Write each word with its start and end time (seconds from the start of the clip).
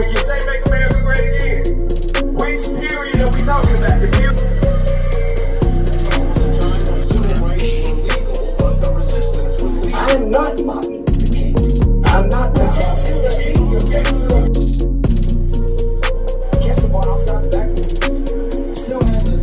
When 0.00 0.08
you 0.08 0.16
say 0.16 0.40
make 0.46 0.64
America 0.66 1.02
great 1.02 1.20
again, 1.42 1.62
which 2.32 2.64
period 2.80 3.20
are 3.20 3.30
we 3.36 3.40
talking 3.42 3.76
about? 3.76 4.00
The 4.00 4.08
period. 4.16 4.40
I'm 9.94 10.30
not 10.30 10.64
Martin 10.64 11.04
Luther 11.04 11.52
I'm 12.08 12.28
not 12.30 12.56
Martin 12.56 13.16
Luther 13.68 13.84
King. 13.92 14.16
Guess 16.62 16.80
what? 16.84 17.06
Outside 17.06 17.42
the 17.44 17.48
back. 17.52 17.68
Still 18.78 19.02
has 19.02 19.32
a 19.32 19.38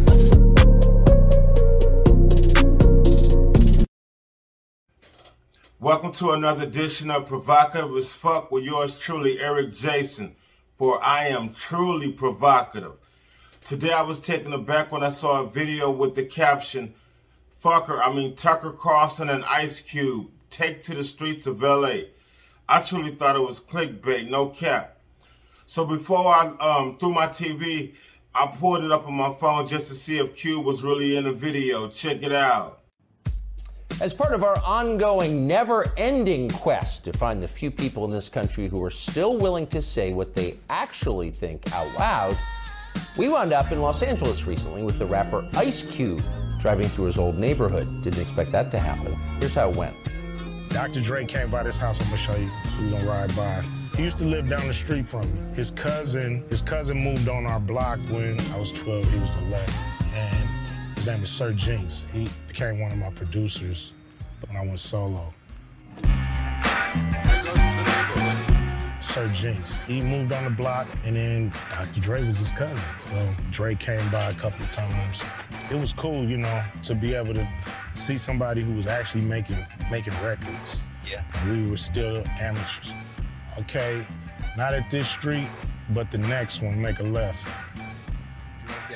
Welcome 5.79 6.11
to 6.13 6.31
another 6.31 6.63
edition 6.63 7.11
of 7.11 7.27
Provocative 7.27 7.95
as 7.95 8.07
Fuck 8.07 8.51
with 8.51 8.63
yours 8.63 8.95
truly, 8.95 9.39
Eric 9.39 9.75
Jason, 9.75 10.35
for 10.77 11.03
I 11.03 11.27
am 11.27 11.53
truly 11.53 12.11
provocative. 12.11 12.93
Today 13.63 13.91
I 13.91 14.03
was 14.03 14.19
taken 14.19 14.53
aback 14.53 14.91
when 14.91 15.03
I 15.03 15.09
saw 15.09 15.41
a 15.41 15.49
video 15.49 15.89
with 15.89 16.15
the 16.15 16.23
caption, 16.23 16.93
Fucker, 17.63 17.99
I 18.01 18.13
mean 18.13 18.35
Tucker 18.35 18.71
Carlson 18.71 19.29
and 19.29 19.43
Ice 19.45 19.81
Cube, 19.81 20.27
take 20.49 20.83
to 20.83 20.93
the 20.93 21.03
streets 21.03 21.47
of 21.47 21.61
LA. 21.61 22.01
I 22.69 22.81
truly 22.81 23.11
thought 23.11 23.35
it 23.35 23.39
was 23.39 23.59
clickbait, 23.59 24.29
no 24.29 24.49
cap. 24.49 24.97
So 25.65 25.85
before 25.85 26.27
I 26.27 26.55
um, 26.59 26.97
threw 26.97 27.11
my 27.11 27.27
TV, 27.27 27.93
I 28.35 28.47
pulled 28.47 28.83
it 28.83 28.91
up 28.91 29.07
on 29.07 29.15
my 29.15 29.33
phone 29.33 29.67
just 29.67 29.87
to 29.87 29.95
see 29.95 30.19
if 30.19 30.35
Cube 30.35 30.63
was 30.63 30.83
really 30.83 31.17
in 31.17 31.23
the 31.23 31.31
video. 31.31 31.89
Check 31.89 32.21
it 32.21 32.31
out. 32.31 32.76
As 33.99 34.13
part 34.13 34.35
of 34.35 34.43
our 34.43 34.59
ongoing, 34.63 35.47
never 35.47 35.91
ending 35.97 36.51
quest 36.51 37.03
to 37.05 37.13
find 37.13 37.41
the 37.41 37.47
few 37.47 37.71
people 37.71 38.05
in 38.05 38.11
this 38.11 38.29
country 38.29 38.67
who 38.67 38.83
are 38.83 38.91
still 38.91 39.37
willing 39.37 39.65
to 39.67 39.81
say 39.81 40.13
what 40.13 40.35
they 40.35 40.55
actually 40.69 41.31
think 41.31 41.73
out 41.73 41.91
loud, 41.97 42.37
we 43.17 43.27
wound 43.27 43.53
up 43.53 43.71
in 43.71 43.81
Los 43.81 44.03
Angeles 44.03 44.45
recently 44.45 44.83
with 44.83 44.99
the 44.99 45.05
rapper 45.07 45.43
Ice 45.55 45.81
Cube 45.81 46.21
driving 46.59 46.87
through 46.87 47.05
his 47.05 47.17
old 47.17 47.39
neighborhood. 47.39 47.87
Didn't 48.03 48.21
expect 48.21 48.51
that 48.51 48.69
to 48.69 48.77
happen. 48.77 49.15
Here's 49.39 49.55
how 49.55 49.71
it 49.71 49.75
went. 49.75 49.95
Dr. 50.69 51.01
Dre 51.01 51.25
came 51.25 51.49
by 51.49 51.63
this 51.63 51.77
house. 51.77 51.99
I'm 51.99 52.05
gonna 52.05 52.17
show 52.17 52.35
you. 52.35 52.51
We're 52.79 52.91
gonna 52.91 53.09
ride 53.09 53.35
by. 53.35 53.63
He 53.95 54.03
used 54.03 54.19
to 54.19 54.25
live 54.25 54.47
down 54.47 54.67
the 54.67 54.75
street 54.75 55.07
from 55.07 55.21
me. 55.21 55.55
His 55.55 55.71
cousin, 55.71 56.43
his 56.49 56.61
cousin 56.61 56.99
moved 56.99 57.29
on 57.29 57.47
our 57.47 57.59
block 57.59 57.97
when 58.11 58.39
I 58.53 58.59
was 58.59 58.71
12. 58.73 59.11
He 59.11 59.19
was 59.19 59.35
11, 59.41 59.73
and 60.13 60.56
his 61.07 61.15
name 61.15 61.23
is 61.23 61.31
Sir 61.31 61.53
Jinx. 61.53 62.05
He 62.11 62.27
became 62.49 62.81
one 62.81 62.91
of 62.91 62.97
my 62.97 63.09
producers 63.11 63.93
when 64.45 64.57
I 64.57 64.61
went 64.65 64.77
solo. 64.77 65.33
Sir 68.99 69.29
Jinx. 69.29 69.79
He 69.87 70.01
moved 70.01 70.33
on 70.33 70.43
the 70.43 70.49
block, 70.49 70.85
and 71.05 71.15
then 71.15 71.53
Dr. 71.71 72.01
Dre 72.01 72.25
was 72.25 72.39
his 72.39 72.51
cousin. 72.51 72.83
So 72.97 73.15
Dre 73.51 73.73
came 73.73 74.05
by 74.09 74.31
a 74.31 74.33
couple 74.33 74.65
of 74.65 74.69
times. 74.69 75.23
It 75.71 75.79
was 75.79 75.93
cool, 75.93 76.25
you 76.25 76.39
know, 76.39 76.61
to 76.81 76.93
be 76.93 77.13
able 77.13 77.33
to 77.35 77.47
see 77.93 78.17
somebody 78.17 78.61
who 78.61 78.73
was 78.73 78.85
actually 78.85 79.23
making 79.23 79.65
making 79.89 80.13
records. 80.21 80.83
Yeah. 81.09 81.23
And 81.35 81.51
we 81.63 81.69
were 81.69 81.77
still 81.77 82.25
amateurs. 82.37 82.93
Okay, 83.59 84.05
not 84.57 84.73
at 84.73 84.89
this 84.89 85.07
street, 85.07 85.47
but 85.91 86.11
the 86.11 86.17
next 86.17 86.61
one, 86.61 86.81
make 86.81 86.99
a 86.99 87.03
left. 87.03 87.47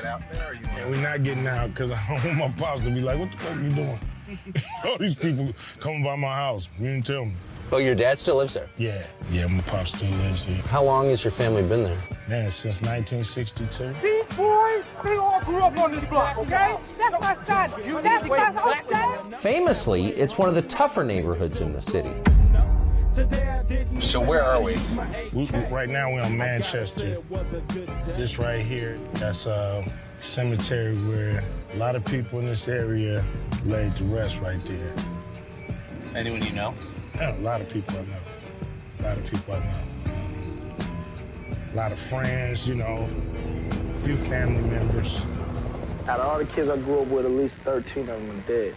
Get 0.02 0.12
out 0.12 0.22
there 0.34 0.52
or 0.52 0.54
you 0.54 0.66
And 0.66 0.90
we're 0.90 1.02
not 1.02 1.24
getting 1.24 1.48
out 1.48 1.70
because 1.70 1.92
I 1.92 2.22
don't 2.24 2.40
want 2.40 2.58
my 2.58 2.66
pops 2.66 2.86
to 2.86 2.92
be 2.92 3.02
like, 3.02 3.20
what 3.20 3.32
the 3.32 3.38
fuck 3.38 3.58
are 3.58 3.62
you 3.62 3.70
doing? 3.70 4.00
All 4.86 4.98
these 4.98 5.16
people 5.16 5.50
coming 5.80 6.04
by 6.04 6.16
my 6.16 6.34
house. 6.34 6.70
You 6.80 6.88
didn't 6.88 7.06
tell 7.06 7.26
me. 7.26 7.34
Oh, 7.74 7.78
your 7.78 7.96
dad 7.96 8.20
still 8.20 8.36
lives 8.36 8.54
there? 8.54 8.70
Yeah, 8.78 9.02
yeah, 9.32 9.48
my 9.48 9.62
pop 9.62 9.88
still 9.88 10.10
lives 10.10 10.44
here. 10.44 10.62
How 10.64 10.84
long 10.84 11.08
has 11.08 11.24
your 11.24 11.32
family 11.32 11.64
been 11.64 11.84
there? 11.84 11.98
Man, 12.28 12.52
since 12.52 12.82
1962. 12.82 13.94
These 14.02 14.28
boys, 14.36 14.86
they 15.06 15.16
all 15.16 15.40
grew 15.42 15.64
up 15.64 15.78
on 15.80 15.94
this 15.94 16.06
block, 16.06 16.38
okay? 16.38 16.78
That's 16.98 17.22
my 17.22 17.34
son. 17.46 17.72
That's 18.04 18.30
my 18.30 18.82
son. 18.90 19.32
Famously, 19.32 20.08
it's 20.08 20.38
one 20.38 20.50
of 20.50 20.56
the 20.56 20.64
tougher 20.64 21.06
neighborhoods 21.06 21.62
in 21.62 21.72
the 21.72 21.82
city. 21.82 22.12
So 24.12 24.20
where 24.20 24.44
are 24.44 24.62
we? 24.62 24.78
We, 25.34 25.46
we- 25.46 25.66
right 25.68 25.88
now 25.88 26.12
we're 26.14 26.22
on 26.22 26.38
Manchester. 26.38 27.22
This 28.18 28.38
right 28.40 28.60
here, 28.60 29.00
that's 29.14 29.46
a 29.46 29.90
cemetery 30.20 30.98
where 31.08 31.42
a 31.74 31.78
lot 31.78 31.96
of 31.96 32.04
people 32.04 32.40
in 32.40 32.46
this 32.46 32.68
area 32.68 33.24
laid 33.64 33.96
to 33.96 34.04
rest 34.04 34.42
right 34.42 34.60
there. 34.66 34.94
Anyone 36.14 36.44
you 36.44 36.52
know? 36.52 36.76
Yeah, 37.16 37.38
a 37.38 37.40
lot 37.40 37.62
of 37.62 37.70
people 37.70 38.00
I 38.00 38.02
know. 38.02 38.18
A 39.00 39.04
lot 39.04 39.18
of 39.18 39.32
people 39.32 39.54
I 39.54 39.60
know. 39.60 40.14
Um, 40.14 40.76
a 41.72 41.76
lot 41.78 41.94
of 41.94 41.98
friends, 41.98 42.68
you 42.68 42.76
know, 42.76 43.08
a 43.96 43.98
few 43.98 44.18
family 44.18 44.70
members. 44.70 45.30
Out 46.10 46.20
of 46.20 46.26
all 46.26 46.38
the 46.38 46.46
kids 46.48 46.68
I 46.68 46.76
grew 46.76 47.04
up 47.04 47.08
with, 47.08 47.24
at 47.24 47.32
least 47.32 47.56
13 47.64 48.10
of 48.10 48.20
them 48.20 48.30
are 48.30 48.42
dead. 48.42 48.76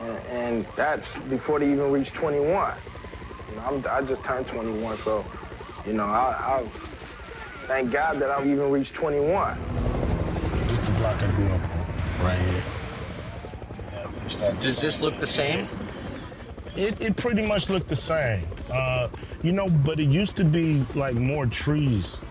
And, 0.00 0.16
and 0.28 0.66
that's 0.76 1.06
before 1.28 1.58
they 1.58 1.70
even 1.70 1.92
reached 1.92 2.14
21. 2.14 2.74
You 3.52 3.58
know, 3.58 3.64
I'm, 3.66 3.86
I 3.90 4.00
just 4.06 4.24
turned 4.24 4.46
21, 4.46 4.96
so, 5.04 5.24
you 5.86 5.92
know, 5.92 6.04
I, 6.04 6.60
I 6.60 6.68
thank 7.66 7.92
God 7.92 8.18
that 8.20 8.30
I've 8.30 8.46
even 8.46 8.70
reached 8.70 8.94
21. 8.94 9.58
This 10.68 10.78
the 10.78 10.92
block 10.92 11.22
I 11.22 11.30
grew 11.32 11.46
up 11.48 11.62
on, 11.62 12.24
right 12.24 12.38
here. 12.38 12.62
Yeah, 14.40 14.54
Does 14.58 14.80
this 14.80 15.02
look 15.02 15.16
the 15.16 15.26
same? 15.26 15.68
It, 16.76 16.98
it 17.02 17.16
pretty 17.18 17.46
much 17.46 17.68
looked 17.68 17.88
the 17.88 17.96
same. 17.96 18.46
Uh, 18.72 19.08
you 19.42 19.52
know, 19.52 19.68
but 19.68 20.00
it 20.00 20.08
used 20.08 20.34
to 20.36 20.44
be 20.44 20.86
like 20.94 21.14
more 21.14 21.44
trees. 21.44 22.24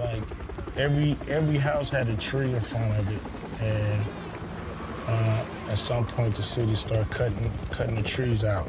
Like 0.00 0.24
every 0.76 1.16
every 1.28 1.56
house 1.56 1.88
had 1.88 2.08
a 2.08 2.16
tree 2.16 2.50
in 2.50 2.60
front 2.60 2.98
of 2.98 3.12
it. 3.12 3.62
And 3.62 4.04
uh, 5.06 5.44
at 5.70 5.78
some 5.78 6.04
point 6.04 6.34
the 6.34 6.42
city 6.42 6.74
started 6.74 7.08
cutting 7.12 7.52
cutting 7.70 7.94
the 7.94 8.02
trees 8.02 8.42
out. 8.42 8.68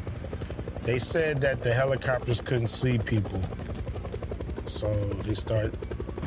They 0.82 0.98
said 0.98 1.40
that 1.42 1.62
the 1.62 1.72
helicopters 1.72 2.40
couldn't 2.40 2.68
see 2.68 2.98
people. 2.98 3.40
So 4.64 4.92
they 5.24 5.34
start 5.34 5.74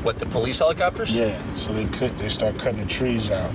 What, 0.04 0.20
the 0.20 0.26
police 0.26 0.60
helicopters? 0.60 1.14
yeah, 1.14 1.40
so 1.56 1.74
they 1.74 1.86
could 1.86 2.18
they 2.18 2.30
start 2.30 2.58
cutting 2.58 2.82
the 2.82 2.86
trees 2.88 3.32
out. 3.32 3.52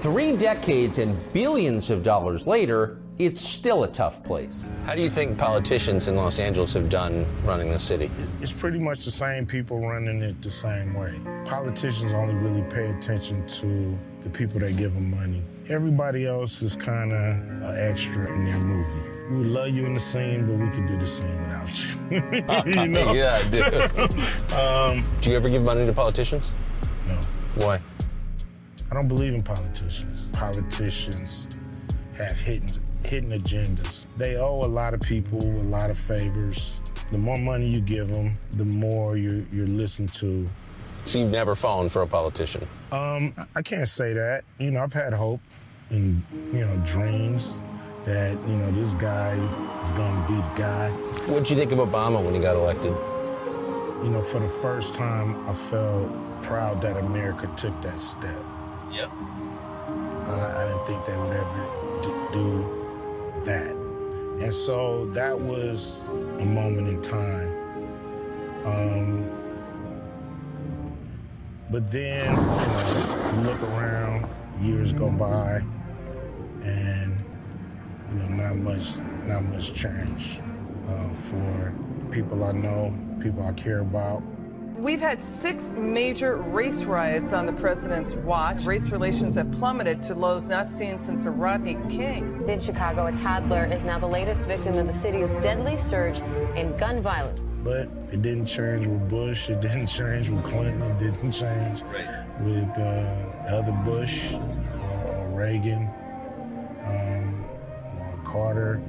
Three 0.00 0.36
decades 0.36 0.98
and 0.98 1.16
billions 1.32 1.88
of 1.90 2.02
dollars 2.02 2.46
later, 2.46 2.98
it's 3.16 3.40
still 3.40 3.84
a 3.84 3.88
tough 3.88 4.22
place. 4.22 4.58
How 4.84 4.94
do 4.94 5.00
you 5.00 5.08
think 5.08 5.38
politicians 5.38 6.08
in 6.08 6.16
Los 6.16 6.38
Angeles 6.38 6.74
have 6.74 6.88
done 6.90 7.24
running 7.44 7.70
the 7.70 7.78
city? 7.78 8.10
It's 8.42 8.52
pretty 8.52 8.78
much 8.80 9.04
the 9.04 9.10
same 9.10 9.46
people 9.46 9.78
running 9.80 10.20
it 10.22 10.42
the 10.42 10.50
same 10.50 10.94
way. 10.94 11.14
Politicians 11.46 12.12
only 12.12 12.34
really 12.34 12.62
pay 12.68 12.90
attention 12.90 13.46
to 13.46 13.98
the 14.20 14.28
people 14.30 14.60
that 14.60 14.76
give 14.76 14.92
them 14.94 15.10
money. 15.10 15.42
Everybody 15.68 16.26
else 16.26 16.60
is 16.60 16.76
kind 16.76 17.10
of 17.10 17.18
an 17.18 17.76
extra 17.78 18.30
in 18.30 18.44
their 18.44 18.58
movie. 18.58 19.10
We 19.30 19.38
would 19.38 19.46
love 19.46 19.68
you 19.70 19.86
in 19.86 19.94
the 19.94 20.00
scene, 20.00 20.46
but 20.46 20.62
we 20.62 20.70
could 20.70 20.86
do 20.86 20.98
the 20.98 21.06
scene 21.06 21.40
without 21.40 22.66
you. 22.66 22.82
you 22.82 22.88
know? 22.88 23.14
yeah, 23.14 23.40
I 23.42 23.48
do. 23.48 23.64
Um, 24.54 25.04
do 25.22 25.30
you 25.30 25.36
ever 25.36 25.48
give 25.48 25.62
money 25.62 25.86
to 25.86 25.92
politicians? 25.92 26.52
no, 27.08 27.14
Why? 27.64 27.80
I 28.90 28.94
don't 28.94 29.08
believe 29.08 29.34
in 29.34 29.42
politicians. 29.42 30.28
Politicians 30.32 31.48
have 32.16 32.38
hidden 32.38 32.68
hidden 33.04 33.30
agendas. 33.30 34.06
They 34.18 34.36
owe 34.36 34.64
a 34.64 34.66
lot 34.66 34.92
of 34.92 35.00
people 35.00 35.42
a 35.42 35.64
lot 35.64 35.88
of 35.90 35.98
favors. 35.98 36.80
The 37.10 37.18
more 37.18 37.38
money 37.38 37.66
you 37.68 37.80
give 37.80 38.08
them, 38.08 38.36
the 38.52 38.64
more 38.64 39.16
you're, 39.16 39.44
you're 39.52 39.66
listened 39.66 40.12
to. 40.14 40.46
So 41.04 41.18
you've 41.18 41.30
never 41.30 41.54
fallen 41.54 41.88
for 41.88 42.02
a 42.02 42.06
politician? 42.06 42.66
Um, 42.90 43.34
I 43.54 43.62
can't 43.62 43.88
say 43.88 44.14
that. 44.14 44.44
You 44.58 44.70
know, 44.70 44.82
I've 44.82 44.92
had 44.92 45.12
hope 45.12 45.40
and, 45.90 46.22
you 46.52 46.60
know, 46.60 46.76
dreams 46.84 47.60
that, 48.04 48.32
you 48.48 48.56
know, 48.56 48.70
this 48.72 48.94
guy 48.94 49.34
is 49.82 49.92
going 49.92 50.22
to 50.22 50.28
be 50.28 50.34
the 50.34 50.54
guy. 50.56 50.90
What 51.26 51.40
did 51.40 51.50
you 51.50 51.56
think 51.56 51.72
of 51.72 51.78
Obama 51.78 52.24
when 52.24 52.34
he 52.34 52.40
got 52.40 52.56
elected? 52.56 52.92
You 54.02 54.10
know, 54.10 54.22
for 54.22 54.40
the 54.40 54.48
first 54.48 54.94
time, 54.94 55.48
I 55.48 55.52
felt 55.52 56.10
proud 56.42 56.80
that 56.82 56.96
America 56.96 57.50
took 57.56 57.80
that 57.82 58.00
step. 58.00 58.38
Yep. 58.90 59.10
Uh, 60.26 60.54
I 60.56 60.66
didn't 60.68 60.86
think 60.86 61.04
they 61.04 61.16
would 61.16 61.32
ever 61.32 62.00
d- 62.02 62.32
do 62.32 63.42
that. 63.44 63.70
And 64.40 64.52
so 64.52 65.06
that 65.06 65.38
was 65.38 66.08
a 66.40 66.44
moment 66.44 66.88
in 66.88 67.00
time. 67.00 67.48
Um, 68.64 69.43
but 71.74 71.90
then, 71.90 72.30
you 72.30 72.36
know, 72.36 73.32
you 73.34 73.40
look 73.40 73.60
around, 73.64 74.30
years 74.60 74.92
go 74.92 75.10
by, 75.10 75.60
and 76.62 77.24
you 78.12 78.16
know, 78.16 78.28
not 78.28 78.54
much, 78.54 79.00
not 79.26 79.42
much 79.42 79.74
change 79.74 80.40
uh, 80.88 81.08
for 81.08 81.74
people 82.12 82.44
I 82.44 82.52
know, 82.52 82.96
people 83.20 83.44
I 83.44 83.50
care 83.54 83.80
about. 83.80 84.22
We've 84.78 85.00
had 85.00 85.18
six 85.42 85.64
major 85.76 86.36
race 86.36 86.84
riots 86.84 87.32
on 87.32 87.44
the 87.46 87.52
president's 87.54 88.14
watch. 88.24 88.64
Race 88.64 88.88
relations 88.92 89.34
have 89.34 89.50
plummeted 89.58 90.00
to 90.04 90.14
lows 90.14 90.44
not 90.44 90.68
seen 90.78 91.04
since 91.06 91.24
the 91.24 91.30
Rodney 91.30 91.76
King. 91.88 92.44
In 92.48 92.60
Chicago, 92.60 93.06
a 93.06 93.12
toddler 93.16 93.64
is 93.64 93.84
now 93.84 93.98
the 93.98 94.06
latest 94.06 94.46
victim 94.46 94.78
of 94.78 94.86
the 94.86 94.92
city's 94.92 95.32
deadly 95.40 95.76
surge 95.76 96.20
in 96.54 96.76
gun 96.76 97.02
violence. 97.02 97.40
But 97.64 97.88
it 98.12 98.20
didn't 98.20 98.44
change 98.44 98.86
with 98.86 99.08
Bush. 99.08 99.48
It 99.48 99.62
didn't 99.62 99.86
change 99.98 100.28
with 100.30 100.44
Clinton. 100.44 100.82
It 100.82 100.98
didn't 100.98 101.32
change 101.32 101.82
with 102.40 102.70
uh, 102.78 103.46
other 103.48 103.72
Bush 103.84 104.34
or, 104.34 105.14
or 105.16 105.28
Reagan 105.30 105.88
um, 106.84 107.44
or 107.98 108.20
Carter. 108.24 108.82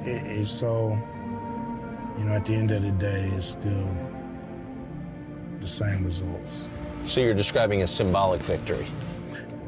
It, 0.00 0.22
it's 0.24 0.50
so, 0.50 0.98
you 2.18 2.24
know, 2.24 2.32
at 2.32 2.46
the 2.46 2.54
end 2.54 2.70
of 2.70 2.82
the 2.82 2.90
day, 2.92 3.30
it's 3.34 3.46
still 3.46 3.88
the 5.60 5.66
same 5.66 6.04
results. 6.04 6.68
So 7.04 7.20
you're 7.20 7.34
describing 7.34 7.82
a 7.82 7.86
symbolic 7.86 8.40
victory. 8.40 8.86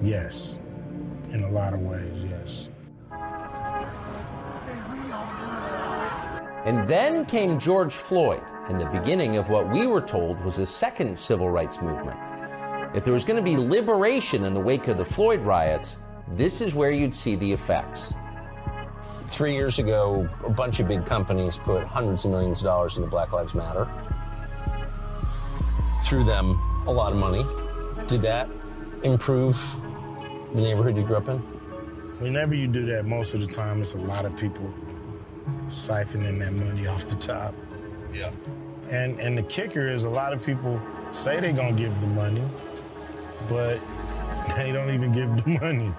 Yes, 0.03 0.59
in 1.33 1.45
a 1.45 1.51
lot 1.51 1.75
of 1.75 1.81
ways, 1.81 2.25
yes. 2.25 2.72
And 6.65 6.87
then 6.87 7.25
came 7.25 7.59
George 7.59 7.93
Floyd, 7.93 8.43
and 8.69 8.81
the 8.81 8.87
beginning 8.87 9.37
of 9.37 9.49
what 9.49 9.69
we 9.69 9.89
were 9.89 10.01
told 10.01 10.41
was 10.45 10.59
a 10.59 10.67
second 10.67 11.19
civil 11.19 11.51
rights 11.51 11.83
movement. 11.83 12.17
If 12.95 13.05
there 13.05 13.13
was 13.13 13.25
going 13.25 13.37
to 13.37 13.43
be 13.43 13.57
liberation 13.57 14.45
in 14.45 14.55
the 14.55 14.61
wake 14.61 14.87
of 14.87 14.97
the 14.97 15.05
Floyd 15.05 15.41
riots, 15.41 15.97
this 16.29 16.61
is 16.61 16.77
where 16.77 16.93
you'd 16.93 17.17
see 17.17 17.35
the 17.35 17.53
effects. 17.53 18.15
Three 19.25 19.55
years 19.55 19.81
ago, 19.81 20.29
a 20.45 20.51
bunch 20.51 20.79
of 20.79 20.87
big 20.87 21.05
companies 21.05 21.59
put 21.59 21.83
hundreds 21.83 22.27
of 22.27 22.31
millions 22.31 22.59
of 22.59 22.65
dollars 22.67 22.97
into 22.97 23.11
Black 23.11 23.33
Lives 23.33 23.57
Matter. 23.57 23.89
Threw 26.05 26.23
them 26.23 26.57
a 26.87 26.93
lot 26.93 27.11
of 27.11 27.19
money. 27.19 27.45
Did 28.07 28.23
that 28.23 28.49
improve 29.03 29.57
the 30.55 30.61
neighborhood 30.61 30.97
you 30.97 31.03
grew 31.03 31.17
up 31.17 31.29
in? 31.29 31.39
Whenever 32.21 32.55
you 32.55 32.69
do 32.69 32.87
that, 32.87 33.05
most 33.05 33.35
of 33.35 33.41
the 33.41 33.53
time 33.53 33.81
it's 33.81 33.95
a 33.95 33.99
lot 34.01 34.25
of 34.25 34.37
people 34.37 34.73
siphoning 35.69 36.39
that 36.39 36.53
money 36.53 36.87
off 36.87 37.07
the 37.07 37.17
top. 37.17 37.55
Yeah. 38.13 38.31
And 38.91 39.19
and 39.21 39.37
the 39.37 39.43
kicker 39.43 39.89
is 39.89 40.05
a 40.05 40.09
lot 40.11 40.33
of 40.33 40.45
people 40.45 40.81
say 41.11 41.41
they're 41.41 41.53
gonna 41.53 41.73
give 41.73 41.99
the 42.01 42.07
money, 42.09 42.43
but 43.49 43.81
they 44.57 44.73
don't 44.73 44.91
even 44.91 45.13
give 45.13 45.45
the 45.45 45.59
money. 45.61 45.93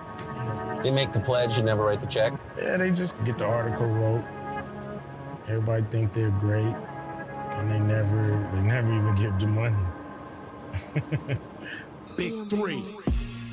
They 0.83 0.91
make 0.91 1.11
the 1.13 1.19
pledge 1.21 1.57
and 1.57 1.65
never 1.65 1.85
write 1.85 2.01
the 2.01 2.07
check? 2.07 2.33
Yeah, 2.61 2.77
they 2.77 2.91
just 2.91 3.21
get 3.23 3.37
the 3.37 3.45
article 3.45 3.87
wrote. 3.87 4.23
Everybody 5.47 5.83
think 5.89 6.13
they're 6.13 6.29
great, 6.29 6.75
and 7.55 7.71
they 7.71 7.79
never 7.79 8.49
they 8.53 8.61
never 8.61 8.93
even 8.93 9.15
give 9.15 9.39
the 9.39 9.47
money. 9.47 9.75
Big 12.17 12.47
three. 12.49 12.83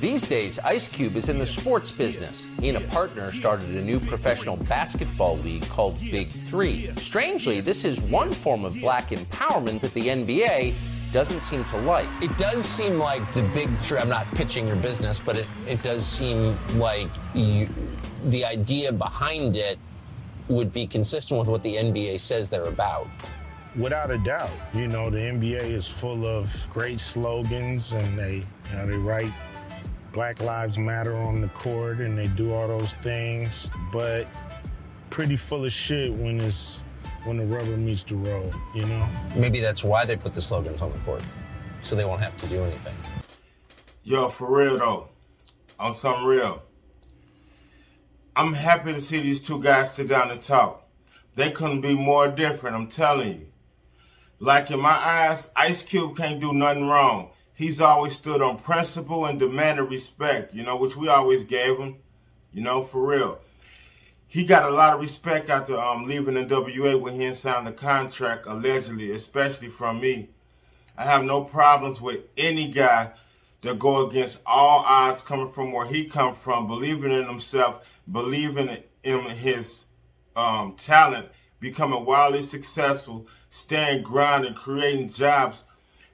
These 0.01 0.23
days, 0.23 0.57
Ice 0.57 0.87
Cube 0.87 1.15
is 1.15 1.29
in 1.29 1.37
the 1.37 1.45
sports 1.45 1.91
business. 1.91 2.47
He 2.59 2.69
and 2.69 2.77
a 2.79 2.87
partner 2.87 3.31
started 3.31 3.69
a 3.69 3.83
new 3.83 3.99
professional 3.99 4.57
basketball 4.57 5.37
league 5.37 5.61
called 5.69 5.99
Big 5.99 6.29
Three. 6.29 6.87
Strangely, 6.93 7.61
this 7.61 7.85
is 7.85 8.01
one 8.01 8.31
form 8.31 8.65
of 8.65 8.73
black 8.79 9.09
empowerment 9.09 9.79
that 9.81 9.93
the 9.93 10.07
NBA 10.07 10.73
doesn't 11.11 11.41
seem 11.41 11.63
to 11.65 11.77
like. 11.81 12.07
It 12.19 12.35
does 12.35 12.65
seem 12.65 12.97
like 12.97 13.31
the 13.33 13.43
big 13.53 13.71
three. 13.75 13.99
I'm 13.99 14.09
not 14.09 14.25
pitching 14.33 14.65
your 14.65 14.77
business, 14.77 15.19
but 15.19 15.37
it, 15.37 15.45
it 15.67 15.83
does 15.83 16.03
seem 16.03 16.57
like 16.79 17.09
you, 17.35 17.69
the 18.23 18.43
idea 18.43 18.91
behind 18.91 19.55
it 19.55 19.77
would 20.47 20.73
be 20.73 20.87
consistent 20.87 21.39
with 21.39 21.47
what 21.47 21.61
the 21.61 21.75
NBA 21.75 22.19
says 22.19 22.49
they're 22.49 22.63
about. 22.63 23.07
Without 23.75 24.09
a 24.09 24.17
doubt, 24.17 24.49
you 24.73 24.87
know 24.87 25.11
the 25.11 25.19
NBA 25.19 25.61
is 25.61 25.87
full 25.87 26.25
of 26.25 26.67
great 26.71 26.99
slogans, 26.99 27.93
and 27.93 28.17
they 28.17 28.37
you 28.37 28.75
know 28.75 28.87
they 28.87 28.97
write 28.97 29.31
Black 30.11 30.41
Lives 30.41 30.77
Matter 30.77 31.15
on 31.15 31.39
the 31.41 31.47
court, 31.49 31.99
and 31.99 32.17
they 32.17 32.27
do 32.27 32.53
all 32.53 32.67
those 32.67 32.95
things, 32.95 33.71
but 33.91 34.27
pretty 35.09 35.35
full 35.35 35.65
of 35.65 35.71
shit 35.71 36.11
when 36.13 36.41
it's 36.41 36.83
when 37.23 37.37
the 37.37 37.45
rubber 37.45 37.77
meets 37.77 38.03
the 38.03 38.15
road, 38.15 38.53
you 38.75 38.85
know. 38.85 39.07
Maybe 39.35 39.59
that's 39.59 39.83
why 39.83 40.05
they 40.05 40.15
put 40.15 40.33
the 40.33 40.41
slogans 40.41 40.81
on 40.81 40.91
the 40.91 40.99
court, 40.99 41.23
so 41.81 41.95
they 41.95 42.05
won't 42.05 42.21
have 42.21 42.35
to 42.37 42.47
do 42.47 42.61
anything. 42.61 42.95
Yo, 44.03 44.29
for 44.29 44.51
real 44.51 44.77
though, 44.77 45.07
on 45.79 45.93
something 45.93 46.25
real. 46.25 46.61
I'm 48.35 48.53
happy 48.53 48.93
to 48.93 49.01
see 49.01 49.19
these 49.19 49.41
two 49.41 49.61
guys 49.61 49.93
sit 49.93 50.07
down 50.07 50.31
and 50.31 50.41
talk. 50.41 50.87
They 51.35 51.51
couldn't 51.51 51.81
be 51.81 51.95
more 51.95 52.27
different, 52.27 52.75
I'm 52.75 52.87
telling 52.87 53.39
you. 53.39 53.47
Like 54.39 54.71
in 54.71 54.79
my 54.79 54.89
eyes, 54.89 55.49
Ice 55.55 55.83
Cube 55.83 56.17
can't 56.17 56.39
do 56.39 56.51
nothing 56.53 56.87
wrong. 56.87 57.30
He's 57.61 57.79
always 57.79 58.13
stood 58.13 58.41
on 58.41 58.57
principle 58.57 59.27
and 59.27 59.37
demanded 59.37 59.83
respect, 59.83 60.51
you 60.51 60.63
know, 60.63 60.75
which 60.77 60.95
we 60.95 61.09
always 61.09 61.43
gave 61.43 61.77
him, 61.77 61.97
you 62.51 62.63
know, 62.63 62.83
for 62.83 63.05
real. 63.05 63.37
He 64.27 64.45
got 64.45 64.65
a 64.65 64.73
lot 64.73 64.95
of 64.95 64.99
respect 64.99 65.47
after 65.47 65.79
um, 65.79 66.07
leaving 66.07 66.33
the 66.33 66.43
WA 66.43 66.97
when 66.97 67.21
he 67.21 67.31
signed 67.35 67.67
the 67.67 67.71
contract, 67.71 68.47
allegedly, 68.47 69.11
especially 69.11 69.69
from 69.69 70.01
me. 70.01 70.29
I 70.97 71.03
have 71.03 71.23
no 71.23 71.43
problems 71.43 72.01
with 72.01 72.21
any 72.35 72.67
guy 72.67 73.11
that 73.61 73.77
go 73.77 74.07
against 74.07 74.39
all 74.43 74.83
odds 74.87 75.21
coming 75.21 75.51
from 75.51 75.71
where 75.71 75.85
he 75.85 76.05
come 76.05 76.33
from, 76.33 76.65
believing 76.65 77.11
in 77.11 77.27
himself, 77.27 77.85
believing 78.11 78.75
in 79.03 79.19
his 79.29 79.85
um, 80.35 80.73
talent, 80.77 81.27
becoming 81.59 82.05
wildly 82.05 82.41
successful, 82.41 83.27
staying 83.51 84.01
grounded, 84.01 84.55
creating 84.55 85.11
jobs. 85.11 85.57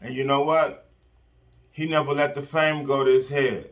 And 0.01 0.13
you 0.13 0.25
know 0.25 0.41
what? 0.41 0.86
He 1.77 1.85
never 1.85 2.11
let 2.11 2.33
the 2.33 2.41
fame 2.41 2.85
go 2.85 3.03
to 3.03 3.11
his 3.11 3.29
head. 3.29 3.69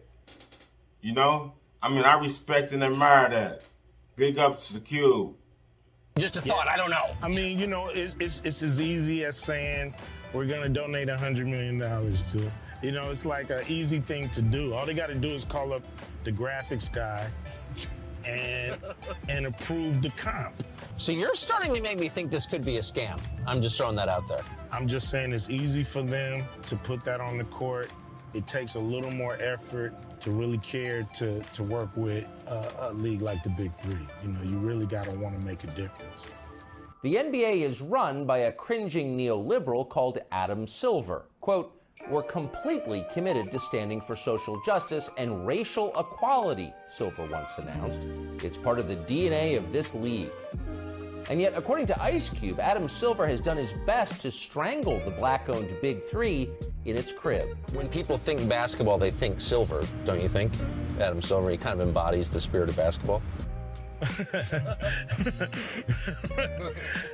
You 1.02 1.13
know? 1.13 1.54
I 1.81 1.90
mean, 1.90 2.04
I 2.04 2.19
respect 2.19 2.72
and 2.72 2.84
admire 2.84 3.28
that. 3.30 3.63
Big 4.16 4.38
up 4.38 4.62
to 4.66 4.74
the 4.74 4.80
Cube. 4.80 5.34
Just 6.19 6.38
a 6.38 6.42
thought, 6.42 6.68
I 6.68 6.78
don't 6.78 6.92
know. 6.92 7.16
I 7.24 7.30
mean, 7.30 7.57
you 7.57 7.66
know, 7.66 7.90
it's 7.90 8.16
it's, 8.19 8.44
it's 8.46 8.62
as 8.62 8.80
easy 8.80 9.25
as 9.25 9.36
saying 9.36 9.96
we're 10.34 10.46
gonna 10.46 10.69
donate 10.69 11.10
a 11.10 11.18
hundred 11.18 11.48
million 11.48 11.80
dollars 11.80 12.31
to. 12.34 12.52
You 12.84 12.92
know, 12.92 13.10
it's 13.10 13.25
like 13.25 13.50
an 13.50 13.63
easy 13.68 13.98
thing 13.98 14.30
to 14.30 14.42
do. 14.44 14.75
All 14.75 14.86
they 14.86 14.94
got 14.94 15.08
to 15.08 15.16
do 15.16 15.30
is 15.30 15.44
call 15.44 15.74
up 15.74 15.81
the 16.24 16.31
graphics 16.31 16.94
guy 16.94 17.28
and 18.24 18.78
and 19.30 19.48
approve 19.48 20.04
the 20.04 20.12
comp. 20.12 20.63
So 20.98 21.12
you're 21.12 21.34
starting 21.34 21.74
to 21.74 21.81
make 21.81 21.98
me 21.98 22.10
think 22.10 22.30
this 22.30 22.46
could 22.46 22.63
be 22.63 22.78
a 22.78 22.81
scam. 22.81 23.19
I'm 23.48 23.63
just 23.63 23.78
throwing 23.78 23.96
that 23.96 24.10
out 24.10 24.28
there. 24.28 24.44
I'm 24.75 24.88
just 24.88 25.10
saying 25.10 25.31
it's 25.31 25.50
easy 25.50 25.86
for 25.86 26.01
them 26.01 26.44
to 26.63 26.75
put 26.75 27.06
that 27.06 27.22
on 27.22 27.38
the 27.38 27.45
court. 27.45 27.89
It 28.33 28.45
takes 28.45 28.75
a 28.75 28.80
little 28.80 29.10
more 29.10 29.38
effort 29.39 29.94
to 30.19 30.31
really 30.31 30.57
care 30.57 31.07
to 31.13 31.39
to 31.39 31.63
work 31.63 31.95
with 31.95 32.27
a, 32.48 32.89
a 32.89 32.94
league 32.94 33.22
like 33.22 33.42
the 33.42 33.51
Big 33.51 33.72
Three. 33.80 34.06
You 34.22 34.33
know, 34.33 34.42
you 34.44 34.57
really 34.57 34.86
got 34.86 35.06
to 35.06 35.12
want 35.12 35.33
to 35.33 35.42
make 35.42 35.63
a 35.63 35.68
difference. 35.68 36.27
The 37.04 37.16
NBA 37.16 37.62
is 37.62 37.80
run 37.80 38.25
by 38.25 38.39
a 38.39 38.51
cringing 38.51 39.18
neoliberal 39.18 39.88
called 39.88 40.17
Adam 40.34 40.67
Silver. 40.67 41.27
Quote, 41.39 41.72
we're 42.10 42.24
completely 42.24 43.05
committed 43.13 43.51
to 43.53 43.60
standing 43.60 44.01
for 44.01 44.17
social 44.17 44.62
justice 44.65 45.10
and 45.17 45.48
racial 45.48 45.98
equality, 45.98 46.74
Silver 46.86 47.25
once 47.27 47.51
announced. 47.58 48.01
It's 48.44 48.58
part 48.58 48.79
of 48.79 48.89
the 48.89 48.98
DNA 48.98 49.58
of 49.58 49.72
this 49.72 49.96
league. 49.96 50.32
And 51.29 51.41
yet, 51.41 51.53
according 51.55 51.88
to 51.88 52.01
Ice 52.01 52.29
Cube, 52.29 52.60
Adam 52.60 52.88
Silver 52.88 53.25
has 53.25 53.41
done 53.41 53.58
his 53.58 53.74
best 53.86 54.22
to 54.22 54.32
strangle 54.32 55.00
the 55.05 55.12
black 55.12 55.50
owned 55.50 55.75
Big 55.82 56.03
Three 56.03 56.50
in 56.86 56.96
its 56.96 57.12
crib. 57.12 57.58
When 57.74 57.89
people 57.89 58.17
think 58.17 58.48
basketball, 58.48 59.00
they 59.00 59.10
think 59.10 59.41
silver, 59.41 59.86
don't 60.05 60.22
you 60.22 60.29
think? 60.29 60.53
Adam 61.00 61.22
Silver, 61.22 61.50
he 61.50 61.58
kind 61.58 61.82
of 61.82 61.88
embodies 61.88 62.29
the 62.29 62.39
spirit 62.39 62.70
of 62.70 62.75
basketball. 62.75 63.24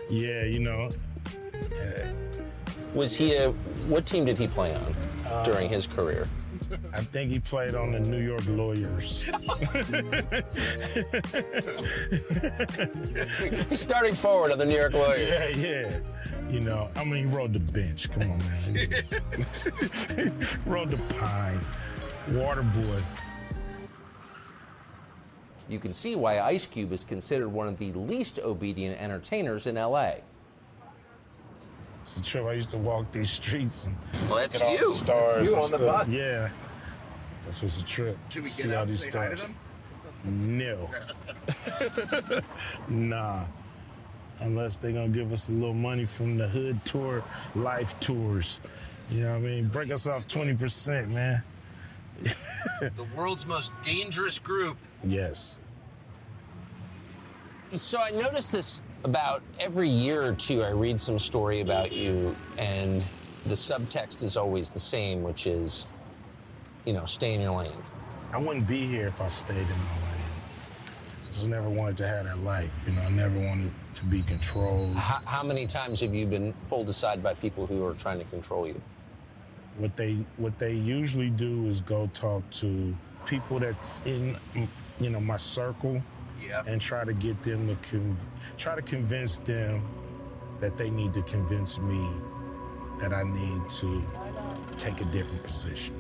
yeah, 0.10 0.44
you 0.44 0.60
know. 0.60 0.90
Was 2.94 3.16
he 3.16 3.36
a, 3.36 3.52
what 3.88 4.06
team 4.06 4.26
did 4.26 4.38
he 4.38 4.48
play 4.48 4.76
on 4.76 4.96
uh, 5.28 5.46
during 5.46 5.70
his 5.70 5.88
career? 5.88 6.28
I 6.94 7.02
think 7.02 7.32
he 7.32 7.40
played 7.40 7.76
on 7.76 7.92
the 7.92 8.00
New 8.00 8.22
York 8.22 8.48
Lawyers. 8.48 9.30
Starting 13.78 14.16
forward 14.16 14.52
on 14.52 14.58
the 14.58 14.66
New 14.66 14.76
York 14.76 14.94
Lawyers. 14.94 15.28
Yeah, 15.28 15.48
yeah. 15.50 16.00
You 16.50 16.62
know, 16.62 16.90
I 16.96 17.06
mean, 17.06 17.30
he 17.30 17.36
rode 17.36 17.54
the 17.54 17.60
bench. 17.60 18.12
Come 18.12 18.24
on, 18.24 18.38
man. 18.40 18.74
rode 20.66 20.90
the 20.90 21.02
pine. 21.20 21.60
Water 22.32 22.64
boy. 22.64 23.02
You 25.70 25.80
can 25.80 25.94
see 25.94 26.16
why 26.16 26.42
Ice 26.42 26.68
Cube 26.68 26.92
is 26.92 27.04
considered 27.06 27.48
one 27.48 27.68
of 27.68 27.78
the 27.78 27.94
least 27.94 28.40
obedient 28.40 29.00
entertainers 29.00 29.68
in 29.68 29.76
LA. 29.76 30.16
It's 32.02 32.18
a 32.18 32.24
trip. 32.24 32.46
I 32.46 32.54
used 32.54 32.72
to 32.72 32.78
walk 32.78 33.12
these 33.12 33.30
streets 33.30 33.88
and 33.88 33.96
well, 34.30 34.40
that's 34.40 34.60
look 34.60 34.64
at 34.64 34.68
all 34.68 34.78
you. 34.78 34.90
the 34.90 34.96
stars. 34.98 35.50
You 35.50 35.56
and 35.56 35.64
on 35.64 35.72
the 35.72 35.78
bus. 35.78 36.10
Yeah. 36.10 36.50
That's 37.44 37.62
what's 37.62 37.82
a 37.82 37.86
trip. 37.86 38.18
Should 38.30 38.44
we 38.44 38.50
See 38.50 38.68
get 38.68 38.78
all 38.78 38.86
these 38.86 39.04
and 39.06 39.14
say 39.14 39.20
hi 39.20 39.30
to 39.30 39.38
stars. 39.38 39.56
them? 40.24 40.58
No. 40.58 40.90
nah. 42.90 43.46
Unless 44.40 44.80
they're 44.80 44.92
gonna 44.92 45.10
give 45.10 45.32
us 45.32 45.50
a 45.50 45.52
little 45.52 45.74
money 45.74 46.06
from 46.06 46.38
the 46.38 46.48
hood 46.48 46.84
tour 46.86 47.24
life 47.56 48.00
tours. 48.00 48.62
You 49.12 49.22
know 49.22 49.32
what 49.32 49.38
I 49.38 49.40
mean? 49.40 49.68
Break 49.68 49.92
us 49.92 50.08
off 50.08 50.26
20%, 50.28 51.10
man. 51.10 51.44
the 52.80 53.06
world's 53.16 53.46
most 53.46 53.72
dangerous 53.84 54.40
group. 54.40 54.78
Yes. 55.04 55.60
So 57.74 58.02
I 58.02 58.10
noticed 58.12 58.52
this 58.52 58.82
about 59.06 59.42
every 59.58 59.88
year 59.88 60.24
or 60.24 60.34
two. 60.34 60.62
I 60.62 60.72
read 60.72 61.00
some 61.00 61.18
story 61.18 61.62
about 61.62 61.94
you, 61.94 62.36
and 62.58 63.02
the 63.46 63.56
subtext 63.56 64.24
is 64.24 64.36
always 64.36 64.72
the 64.72 64.80
same, 64.80 65.24
which 65.24 65.48
is, 65.48 65.88
you 66.84 66.92
know, 66.92 67.06
stay 67.06 67.34
in 67.34 67.40
your 67.40 67.58
lane. 67.58 67.72
I 68.34 68.40
wouldn't 68.40 68.68
be 68.68 68.86
here 68.86 69.08
if 69.08 69.22
I 69.22 69.30
stayed 69.30 69.56
in 69.56 69.68
my 69.70 69.96
lane. 70.04 70.26
I 71.24 71.32
just 71.32 71.48
never 71.48 71.70
wanted 71.70 71.96
to 71.98 72.08
have 72.10 72.26
that 72.26 72.40
life. 72.40 72.78
You 72.86 72.92
know, 72.92 73.04
I 73.04 73.10
never 73.10 73.40
wanted 73.40 73.72
to 73.94 74.04
be 74.04 74.22
controlled. 74.24 74.94
How, 74.96 75.22
how 75.26 75.44
many 75.44 75.66
times 75.66 76.02
have 76.02 76.14
you 76.14 76.26
been 76.26 76.54
pulled 76.68 76.90
aside 76.90 77.24
by 77.24 77.36
people 77.36 77.68
who 77.68 77.86
are 77.86 77.94
trying 77.94 78.20
to 78.20 78.26
control 78.26 78.68
you? 78.68 78.82
What 79.78 79.96
they 79.96 80.16
what 80.36 80.60
they 80.60 80.74
usually 80.74 81.30
do 81.30 81.66
is 81.68 81.80
go 81.80 82.10
talk 82.14 82.48
to 82.50 82.94
people 83.26 83.60
that's 83.60 84.02
in 84.06 84.36
you 85.00 85.10
know 85.10 85.22
my 85.22 85.38
circle 85.38 86.04
Yep. 86.52 86.68
and 86.68 86.82
try 86.82 87.06
to 87.06 87.14
get 87.14 87.42
them 87.44 87.66
to 87.68 87.76
conv- 87.76 88.26
try 88.58 88.76
to 88.76 88.82
convince 88.82 89.38
them 89.38 89.88
that 90.60 90.78
they 90.78 90.90
need 90.90 91.14
to 91.14 91.22
convince 91.22 91.80
me 91.80 92.06
that 93.00 93.14
I 93.14 93.24
need 93.24 93.70
to 93.70 94.04
take 94.78 95.00
a 95.00 95.06
different 95.06 95.44
position. 95.44 95.96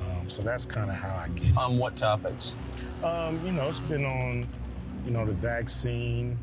Um, 0.00 0.28
so 0.28 0.42
that's 0.42 0.64
kind 0.64 0.90
of 0.90 0.96
how 0.96 1.16
I 1.24 1.28
get. 1.28 1.56
On 1.56 1.76
what 1.76 1.96
topics? 1.96 2.54
Um, 3.02 3.44
you 3.44 3.50
know, 3.52 3.66
it's 3.68 3.80
been 3.80 4.04
on, 4.04 4.48
you 5.04 5.10
know, 5.10 5.26
the 5.26 5.32
vaccine. 5.32 6.38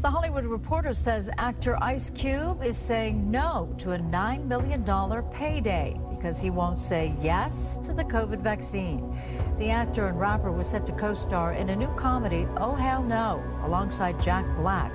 The 0.00 0.10
Hollywood 0.10 0.44
Reporter 0.44 0.94
says 0.94 1.30
actor 1.38 1.76
Ice 1.82 2.10
Cube 2.10 2.62
is 2.62 2.76
saying 2.76 3.30
no 3.30 3.74
to 3.78 3.92
a 3.92 3.98
$9 3.98 4.44
million 4.46 4.84
payday 5.32 5.98
because 6.10 6.38
he 6.38 6.50
won't 6.50 6.78
say 6.78 7.14
yes 7.20 7.76
to 7.78 7.92
the 7.92 8.04
COVID 8.04 8.40
vaccine. 8.40 9.18
The 9.58 9.70
actor 9.70 10.06
and 10.06 10.20
rapper 10.20 10.52
was 10.52 10.68
set 10.68 10.86
to 10.86 10.92
co 10.92 11.14
star 11.14 11.54
in 11.54 11.70
a 11.70 11.76
new 11.76 11.92
comedy, 11.94 12.46
Oh 12.56 12.74
Hell 12.74 13.02
No, 13.02 13.42
alongside 13.64 14.20
Jack 14.20 14.44
Black. 14.56 14.92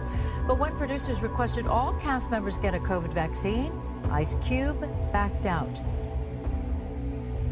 But 0.48 0.60
when 0.60 0.76
producers 0.78 1.22
requested 1.22 1.68
all 1.68 1.94
cast 1.96 2.30
members 2.30 2.58
get 2.58 2.76
a 2.76 2.80
COVID 2.80 3.14
vaccine, 3.14 3.72
Ice 4.12 4.36
Cube 4.42 4.82
backed 5.12 5.46
out. 5.46 5.78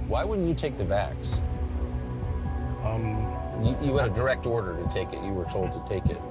Why 0.08 0.24
wouldn't 0.24 0.48
you 0.48 0.56
take 0.56 0.78
the 0.78 0.86
vax? 0.86 1.42
Um, 2.84 3.66
you, 3.66 3.78
you 3.82 3.98
had 3.98 4.12
a 4.12 4.14
direct 4.14 4.46
order 4.46 4.82
to 4.82 4.88
take 4.90 5.14
it. 5.14 5.24
You 5.24 5.34
were 5.34 5.46
told 5.46 5.74
to 5.74 5.84
take 5.88 6.06
it. 6.06 6.22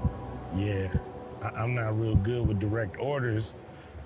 Yeah, 0.57 0.93
I, 1.43 1.49
I'm 1.63 1.75
not 1.75 1.99
real 1.99 2.17
good 2.17 2.47
with 2.47 2.59
direct 2.59 2.99
orders, 2.99 3.55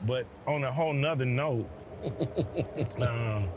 but 0.07 0.27
on 0.47 0.65
a 0.65 0.71
whole 0.71 0.93
nother 0.93 1.27
note, 1.27 1.69
um, 3.01 3.49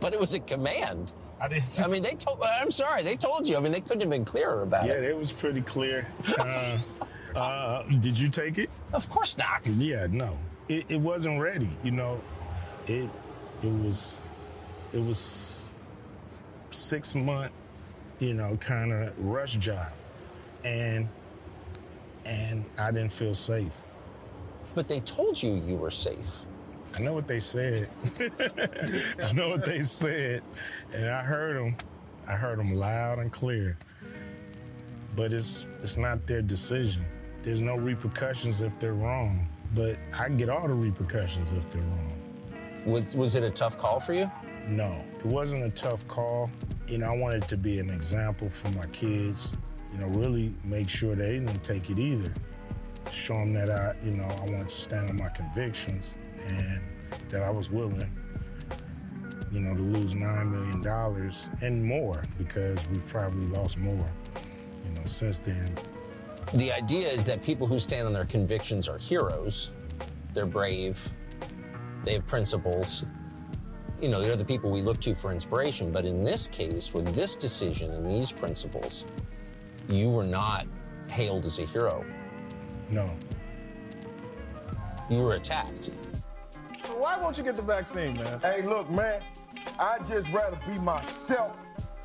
But 0.00 0.12
it 0.12 0.20
was 0.20 0.34
a 0.34 0.40
command. 0.40 1.12
I 1.40 1.48
didn't. 1.48 1.80
I 1.80 1.86
mean, 1.86 2.02
they 2.02 2.14
told. 2.14 2.42
I'm 2.42 2.70
sorry, 2.70 3.02
they 3.02 3.16
told 3.16 3.46
you. 3.46 3.56
I 3.56 3.60
mean, 3.60 3.72
they 3.72 3.80
couldn't 3.80 4.00
have 4.00 4.10
been 4.10 4.24
clearer 4.24 4.62
about 4.62 4.86
yeah, 4.86 4.94
it. 4.94 5.02
Yeah, 5.02 5.08
it 5.10 5.18
was 5.18 5.32
pretty 5.32 5.62
clear. 5.62 6.06
Uh, 6.38 6.78
uh, 7.38 7.82
did 8.00 8.18
you 8.18 8.30
take 8.30 8.56
it? 8.56 8.70
Of 8.94 9.10
course 9.10 9.36
not. 9.36 9.66
Yeah, 9.76 10.06
no, 10.10 10.38
it, 10.70 10.86
it 10.88 10.98
wasn't 10.98 11.38
ready. 11.38 11.68
You 11.82 11.90
know, 11.90 12.18
it 12.86 13.10
it 13.62 13.72
was 13.82 14.30
it 14.94 15.02
was 15.02 15.74
six 16.70 17.14
month, 17.14 17.52
you 18.20 18.32
know, 18.32 18.56
kind 18.56 18.90
of 18.90 19.18
rush 19.18 19.56
job, 19.56 19.88
and 20.66 21.08
and 22.24 22.64
I 22.78 22.90
didn't 22.90 23.12
feel 23.12 23.34
safe. 23.34 23.72
But 24.74 24.88
they 24.88 25.00
told 25.00 25.40
you 25.40 25.54
you 25.54 25.76
were 25.76 25.92
safe. 25.92 26.44
I 26.94 27.00
know 27.00 27.14
what 27.14 27.28
they 27.28 27.38
said. 27.38 27.88
I 29.22 29.32
know 29.32 29.48
what 29.50 29.64
they 29.64 29.82
said, 29.82 30.42
and 30.92 31.08
I 31.08 31.22
heard 31.22 31.56
them. 31.56 31.76
I 32.28 32.32
heard 32.32 32.58
them 32.58 32.74
loud 32.74 33.18
and 33.20 33.30
clear. 33.30 33.78
But 35.14 35.32
it's 35.32 35.68
it's 35.80 35.96
not 35.96 36.26
their 36.26 36.42
decision. 36.42 37.04
There's 37.42 37.62
no 37.62 37.76
repercussions 37.76 38.60
if 38.60 38.78
they're 38.80 38.94
wrong. 38.94 39.48
But 39.74 39.98
I 40.12 40.28
get 40.28 40.48
all 40.48 40.66
the 40.66 40.74
repercussions 40.74 41.52
if 41.52 41.68
they're 41.70 41.82
wrong. 41.82 42.12
Was 42.86 43.14
was 43.14 43.36
it 43.36 43.44
a 43.44 43.50
tough 43.50 43.78
call 43.78 44.00
for 44.00 44.14
you? 44.14 44.30
No, 44.68 45.00
it 45.18 45.24
wasn't 45.24 45.62
a 45.62 45.70
tough 45.70 46.06
call. 46.08 46.50
You 46.88 46.98
know, 46.98 47.12
I 47.12 47.16
wanted 47.16 47.46
to 47.48 47.56
be 47.56 47.78
an 47.78 47.88
example 47.88 48.48
for 48.48 48.68
my 48.70 48.86
kids. 48.86 49.56
You 49.96 50.02
know, 50.02 50.08
really 50.08 50.52
make 50.62 50.90
sure 50.90 51.14
they 51.14 51.38
didn't 51.38 51.62
take 51.62 51.88
it 51.88 51.98
either. 51.98 52.32
Show 53.10 53.34
them 53.34 53.54
that 53.54 53.70
I, 53.70 53.94
you 54.04 54.10
know, 54.10 54.24
I 54.24 54.40
wanted 54.40 54.68
to 54.68 54.76
stand 54.76 55.08
on 55.08 55.16
my 55.16 55.30
convictions 55.30 56.18
and 56.46 56.82
that 57.30 57.42
I 57.42 57.50
was 57.50 57.70
willing, 57.70 58.10
you 59.50 59.60
know, 59.60 59.74
to 59.74 59.80
lose 59.80 60.14
nine 60.14 60.50
million 60.50 60.82
dollars 60.82 61.48
and 61.62 61.82
more 61.82 62.22
because 62.36 62.86
we've 62.88 63.06
probably 63.08 63.46
lost 63.46 63.78
more, 63.78 64.10
you 64.84 64.90
know, 64.92 65.06
since 65.06 65.38
then. 65.38 65.78
The 66.54 66.72
idea 66.72 67.08
is 67.08 67.24
that 67.26 67.42
people 67.42 67.66
who 67.66 67.78
stand 67.78 68.06
on 68.06 68.12
their 68.12 68.26
convictions 68.26 68.88
are 68.88 68.98
heroes. 68.98 69.72
They're 70.34 70.44
brave. 70.44 71.10
They 72.04 72.12
have 72.14 72.26
principles. 72.26 73.06
You 74.00 74.10
know, 74.10 74.20
they're 74.20 74.36
the 74.36 74.44
people 74.44 74.70
we 74.70 74.82
look 74.82 75.00
to 75.00 75.14
for 75.14 75.32
inspiration. 75.32 75.90
But 75.90 76.04
in 76.04 76.22
this 76.22 76.48
case, 76.48 76.92
with 76.92 77.14
this 77.14 77.34
decision 77.34 77.92
and 77.92 78.08
these 78.08 78.30
principles, 78.30 79.06
you 79.88 80.10
were 80.10 80.24
not 80.24 80.66
hailed 81.08 81.44
as 81.44 81.58
a 81.58 81.64
hero. 81.64 82.04
No. 82.90 83.10
You 85.08 85.18
were 85.18 85.34
attacked. 85.34 85.90
Why 86.96 87.18
won't 87.18 87.36
you 87.38 87.44
get 87.44 87.56
the 87.56 87.62
vaccine, 87.62 88.14
man? 88.14 88.40
Hey, 88.40 88.62
look, 88.62 88.90
man, 88.90 89.22
I'd 89.78 90.06
just 90.06 90.28
rather 90.30 90.58
be 90.66 90.78
myself 90.78 91.56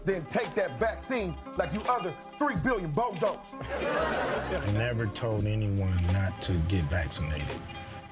than 0.05 0.25
take 0.25 0.53
that 0.55 0.79
vaccine 0.79 1.35
like 1.57 1.73
you 1.73 1.81
other 1.83 2.13
three 2.39 2.55
billion 2.55 2.91
bozos. 2.91 3.53
I 3.63 4.71
never 4.73 5.05
told 5.07 5.45
anyone 5.45 5.95
not 6.11 6.41
to 6.43 6.53
get 6.67 6.83
vaccinated 6.85 7.59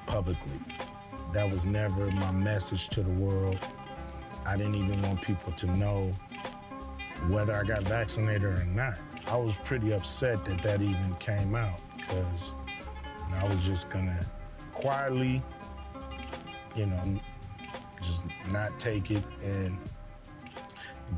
publicly. 0.06 0.58
That 1.32 1.48
was 1.48 1.66
never 1.66 2.10
my 2.12 2.30
message 2.32 2.88
to 2.90 3.02
the 3.02 3.10
world. 3.10 3.58
I 4.46 4.56
didn't 4.56 4.76
even 4.76 5.02
want 5.02 5.22
people 5.22 5.52
to 5.52 5.66
know 5.76 6.12
whether 7.28 7.54
I 7.54 7.64
got 7.64 7.82
vaccinated 7.84 8.44
or 8.44 8.64
not. 8.64 8.94
I 9.26 9.36
was 9.36 9.56
pretty 9.58 9.92
upset 9.92 10.44
that 10.46 10.62
that 10.62 10.82
even 10.82 11.14
came 11.16 11.54
out 11.54 11.80
because 11.96 12.54
you 13.26 13.34
know, 13.34 13.44
I 13.44 13.48
was 13.48 13.66
just 13.66 13.90
gonna 13.90 14.26
quietly, 14.72 15.42
you 16.76 16.86
know, 16.86 17.20
just 18.00 18.26
not 18.50 18.78
take 18.78 19.10
it 19.10 19.22
and 19.42 19.78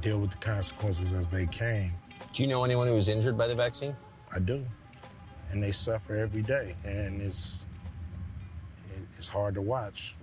deal 0.00 0.20
with 0.20 0.30
the 0.30 0.38
consequences 0.38 1.12
as 1.12 1.30
they 1.30 1.46
came. 1.46 1.92
Do 2.32 2.42
you 2.42 2.48
know 2.48 2.64
anyone 2.64 2.88
who 2.88 2.94
was 2.94 3.08
injured 3.08 3.36
by 3.36 3.46
the 3.46 3.54
vaccine? 3.54 3.94
I 4.34 4.38
do. 4.38 4.64
And 5.50 5.62
they 5.62 5.72
suffer 5.72 6.14
every 6.16 6.42
day. 6.42 6.74
And 6.84 7.20
it's 7.20 7.66
it's 9.16 9.28
hard 9.28 9.54
to 9.54 9.62
watch. 9.62 10.16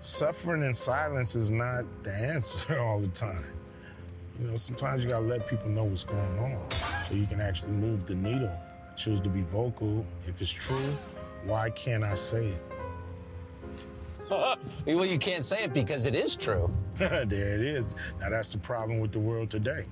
Suffering 0.00 0.62
in 0.62 0.72
silence 0.72 1.34
is 1.34 1.50
not 1.50 1.84
the 2.04 2.12
answer 2.12 2.78
all 2.80 3.00
the 3.00 3.08
time. 3.08 3.44
You 4.38 4.46
know, 4.46 4.54
sometimes 4.54 5.02
you 5.02 5.10
gotta 5.10 5.24
let 5.24 5.48
people 5.48 5.68
know 5.68 5.84
what's 5.84 6.04
going 6.04 6.38
on 6.38 6.58
so 7.04 7.14
you 7.14 7.26
can 7.26 7.40
actually 7.40 7.72
move 7.72 8.06
the 8.06 8.14
needle. 8.14 8.50
I 8.88 8.94
choose 8.94 9.20
to 9.20 9.28
be 9.28 9.42
vocal. 9.42 10.06
If 10.26 10.40
it's 10.40 10.52
true, 10.52 10.96
why 11.44 11.70
can't 11.70 12.04
I 12.04 12.14
say 12.14 12.48
it? 12.48 12.62
well, 14.86 15.06
you 15.06 15.18
can't 15.18 15.44
say 15.44 15.64
it 15.64 15.72
because 15.72 16.06
it 16.06 16.14
is 16.14 16.36
true. 16.36 16.72
there 16.94 17.24
it 17.24 17.60
is. 17.62 17.96
Now 18.20 18.30
that's 18.30 18.52
the 18.52 18.58
problem 18.58 19.00
with 19.00 19.10
the 19.10 19.18
world 19.18 19.50
today. 19.50 19.86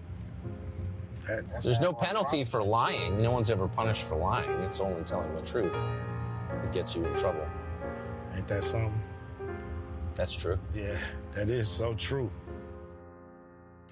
That, 1.26 1.48
that's 1.48 1.64
There's 1.64 1.80
no 1.80 1.92
penalty 1.92 2.44
for 2.44 2.62
lying. 2.62 3.20
No 3.20 3.32
one's 3.32 3.50
ever 3.50 3.66
punished 3.66 4.04
for 4.04 4.16
lying. 4.16 4.50
It's 4.60 4.78
only 4.78 5.02
telling 5.02 5.34
the 5.34 5.42
truth 5.42 5.72
that 5.72 6.72
gets 6.72 6.94
you 6.94 7.04
in 7.04 7.14
trouble. 7.16 7.46
Ain't 8.36 8.46
that 8.46 8.62
something? 8.62 9.02
That's 10.14 10.34
true. 10.34 10.58
Yeah, 10.72 10.96
that 11.34 11.50
is 11.50 11.68
so 11.68 11.94
true. 11.94 12.30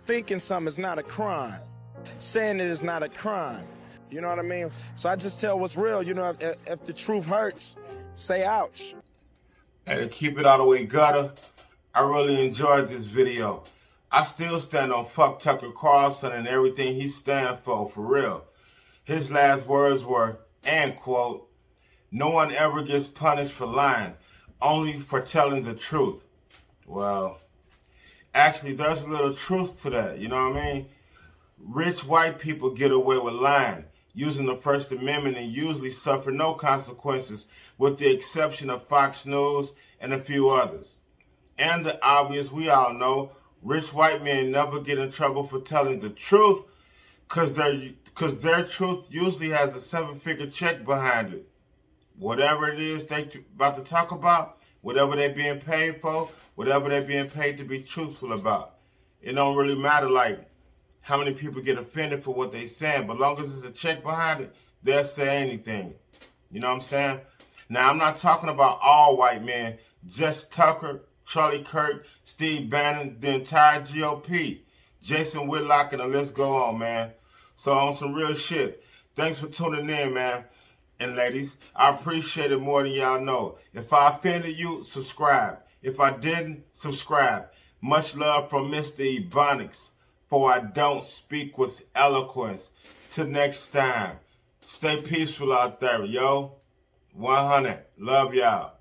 Thinking 0.04 0.38
something 0.38 0.68
is 0.68 0.78
not 0.78 0.98
a 0.98 1.02
crime. 1.02 1.60
Saying 2.18 2.60
it 2.60 2.66
is 2.66 2.82
not 2.82 3.02
a 3.02 3.08
crime. 3.08 3.64
You 4.10 4.20
know 4.20 4.28
what 4.28 4.38
I 4.38 4.42
mean? 4.42 4.70
So 4.96 5.08
I 5.08 5.16
just 5.16 5.40
tell 5.40 5.58
what's 5.58 5.76
real. 5.76 6.02
You 6.02 6.14
know, 6.14 6.30
if, 6.40 6.56
if 6.66 6.84
the 6.84 6.92
truth 6.92 7.26
hurts, 7.26 7.76
say 8.14 8.44
ouch. 8.44 8.94
And 9.86 10.00
to 10.00 10.08
keep 10.08 10.38
it 10.38 10.46
all 10.46 10.58
the 10.58 10.64
way 10.64 10.84
gutter, 10.84 11.32
I 11.94 12.02
really 12.02 12.46
enjoyed 12.46 12.88
this 12.88 13.04
video. 13.04 13.64
I 14.12 14.24
still 14.24 14.60
stand 14.60 14.92
on 14.92 15.06
fuck 15.06 15.40
Tucker 15.40 15.72
Carlson 15.72 16.32
and 16.32 16.46
everything 16.46 16.94
he 16.94 17.08
stand 17.08 17.58
for, 17.64 17.88
for 17.88 18.02
real. 18.02 18.44
His 19.04 19.30
last 19.30 19.66
words 19.66 20.04
were, 20.04 20.38
and 20.62 20.96
quote, 20.96 21.50
no 22.10 22.30
one 22.30 22.52
ever 22.52 22.82
gets 22.82 23.08
punished 23.08 23.52
for 23.52 23.66
lying, 23.66 24.14
only 24.62 25.00
for 25.00 25.20
telling 25.20 25.62
the 25.62 25.74
truth. 25.74 26.22
Well, 26.86 27.40
actually, 28.34 28.74
there's 28.74 29.02
a 29.02 29.06
little 29.06 29.32
truth 29.32 29.80
to 29.82 29.90
that, 29.90 30.18
you 30.18 30.28
know 30.28 30.50
what 30.50 30.56
I 30.56 30.72
mean? 30.72 30.86
Rich 31.58 32.04
white 32.04 32.38
people 32.38 32.70
get 32.70 32.90
away 32.92 33.18
with 33.18 33.34
lying. 33.34 33.84
using 34.14 34.46
the 34.46 34.56
First 34.56 34.92
Amendment 34.92 35.36
and 35.36 35.52
usually 35.52 35.90
suffer 35.90 36.30
no 36.30 36.54
consequences, 36.54 37.46
with 37.76 37.98
the 37.98 38.10
exception 38.10 38.70
of 38.70 38.86
Fox 38.86 39.26
News 39.26 39.72
and 40.00 40.14
a 40.14 40.20
few 40.20 40.48
others. 40.50 40.94
And 41.58 41.84
the 41.84 41.98
obvious, 42.04 42.50
we 42.50 42.68
all 42.68 42.94
know, 42.94 43.32
rich 43.62 43.92
white 43.92 44.22
men 44.22 44.52
never 44.52 44.80
get 44.80 44.98
in 44.98 45.10
trouble 45.10 45.46
for 45.46 45.60
telling 45.60 45.98
the 45.98 46.10
truth 46.10 46.64
because 47.28 47.56
their, 47.56 47.90
cause 48.14 48.40
their 48.42 48.64
truth 48.64 49.06
usually 49.10 49.50
has 49.50 49.74
a 49.74 49.80
seven 49.80 50.20
figure 50.20 50.46
check 50.46 50.84
behind 50.84 51.32
it. 51.34 51.48
Whatever 52.16 52.70
it 52.70 52.78
is 52.78 53.06
they 53.06 53.28
about 53.56 53.76
to 53.76 53.82
talk 53.82 54.12
about, 54.12 54.58
whatever 54.82 55.16
they're 55.16 55.30
being 55.30 55.58
paid 55.58 56.00
for, 56.00 56.30
whatever 56.54 56.88
they're 56.88 57.02
being 57.02 57.28
paid 57.28 57.58
to 57.58 57.64
be 57.64 57.82
truthful 57.82 58.32
about. 58.32 58.76
It 59.20 59.32
don't 59.32 59.56
really 59.56 59.74
matter 59.74 60.08
like 60.08 60.48
how 61.00 61.16
many 61.16 61.34
people 61.34 61.60
get 61.62 61.78
offended 61.78 62.22
for 62.22 62.34
what 62.34 62.52
they 62.52 62.66
saying, 62.66 63.06
but 63.06 63.18
long 63.18 63.38
as 63.38 63.50
there's 63.50 63.64
a 63.64 63.70
check 63.70 64.02
behind 64.02 64.40
it, 64.42 64.54
they'll 64.82 65.04
say 65.04 65.36
anything. 65.38 65.94
You 66.50 66.60
know 66.60 66.68
what 66.68 66.76
I'm 66.76 66.80
saying? 66.82 67.20
Now 67.68 67.90
I'm 67.90 67.98
not 67.98 68.16
talking 68.16 68.48
about 68.48 68.78
all 68.82 69.16
white 69.16 69.44
men, 69.44 69.78
just 70.06 70.52
Tucker, 70.52 71.02
Charlie 71.26 71.64
Kirk, 71.64 72.06
Steve 72.22 72.70
Bannon, 72.70 73.16
the 73.18 73.34
entire 73.34 73.80
GOP, 73.80 74.60
Jason 75.02 75.48
Whitlock, 75.48 75.92
and 75.92 76.00
the 76.00 76.06
list 76.06 76.34
go 76.34 76.54
on, 76.56 76.78
man. 76.78 77.12
So 77.56 77.72
on 77.72 77.94
some 77.94 78.14
real 78.14 78.34
shit. 78.34 78.82
Thanks 79.14 79.38
for 79.38 79.48
tuning 79.48 79.88
in, 79.88 80.14
man. 80.14 80.44
And 80.98 81.16
ladies, 81.16 81.56
I 81.74 81.90
appreciate 81.90 82.52
it 82.52 82.60
more 82.60 82.82
than 82.82 82.92
y'all 82.92 83.20
know. 83.20 83.58
If 83.72 83.92
I 83.92 84.10
offended 84.10 84.56
you, 84.56 84.82
subscribe. 84.84 85.58
If 85.84 86.00
I 86.00 86.16
didn't, 86.16 86.64
subscribe. 86.72 87.50
Much 87.82 88.16
love 88.16 88.48
from 88.48 88.70
Mr. 88.70 89.04
Ebonics, 89.04 89.90
for 90.30 90.50
I 90.50 90.60
don't 90.60 91.04
speak 91.04 91.58
with 91.58 91.84
eloquence. 91.94 92.70
Till 93.12 93.26
next 93.26 93.66
time, 93.66 94.16
stay 94.64 95.02
peaceful 95.02 95.52
out 95.52 95.80
there, 95.80 96.02
yo. 96.06 96.54
100. 97.12 97.84
Love 97.98 98.32
y'all. 98.32 98.72